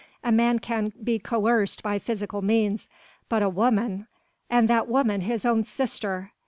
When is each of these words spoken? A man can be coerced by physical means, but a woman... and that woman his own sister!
A 0.23 0.31
man 0.31 0.57
can 0.57 0.93
be 1.03 1.19
coerced 1.19 1.83
by 1.83 1.99
physical 1.99 2.41
means, 2.41 2.89
but 3.29 3.43
a 3.43 3.49
woman... 3.49 4.07
and 4.49 4.67
that 4.67 4.87
woman 4.87 5.21
his 5.21 5.45
own 5.45 5.63
sister! 5.63 6.31